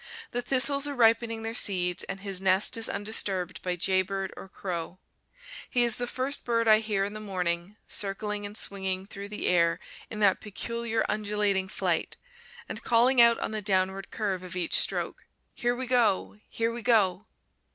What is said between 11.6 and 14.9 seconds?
flight, and calling out on the downward curve of each